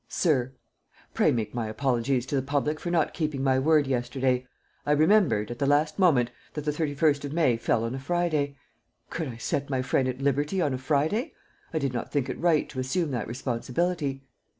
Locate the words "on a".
7.83-7.99, 10.59-10.79